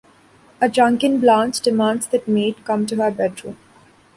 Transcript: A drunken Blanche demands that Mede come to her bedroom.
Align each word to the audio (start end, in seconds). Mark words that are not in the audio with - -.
A 0.59 0.67
drunken 0.67 1.19
Blanche 1.19 1.59
demands 1.61 2.07
that 2.07 2.27
Mede 2.27 2.65
come 2.65 2.87
to 2.87 2.95
her 2.95 3.11
bedroom. 3.11 3.55